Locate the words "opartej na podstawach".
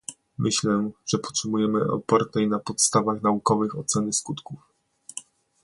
1.91-3.21